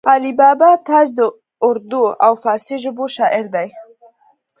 علي 0.13 0.31
بابا 0.39 0.69
تاج 0.87 1.07
د 1.17 1.19
اردو 1.67 2.03
او 2.25 2.33
فارسي 2.43 2.77
ژبو 2.83 3.05
شاعر 3.15 3.45
دی 3.55 3.67